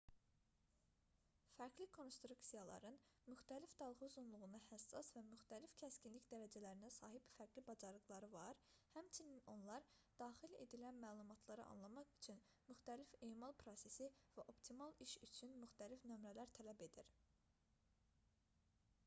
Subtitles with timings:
[1.55, 2.95] fərqli konstruksiyaların
[3.31, 8.57] müxtəlif dalğa-uzunluğuna həssas və müxtəlif kəskinlik dərəcələrinə sahib fərqli bacarıqları var
[8.95, 9.85] həmçinin onlar
[10.23, 12.41] daxil edilən məlumatları anlamaq üçün
[12.71, 14.07] müxtəlif emal prosesi
[14.39, 17.13] və optimal iş üçün müxtəlif nömrələr tələb edir